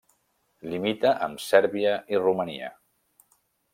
Limita 0.71 1.11
amb 1.27 1.43
Sèrbia 1.49 1.93
i 2.15 2.23
Romania. 2.25 2.73